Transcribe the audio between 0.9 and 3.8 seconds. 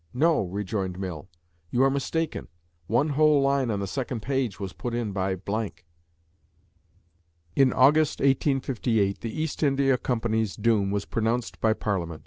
Mill, "you are mistaken: one whole line